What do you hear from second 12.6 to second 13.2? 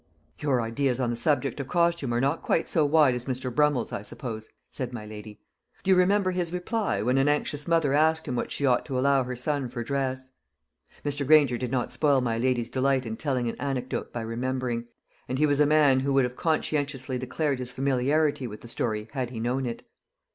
delight in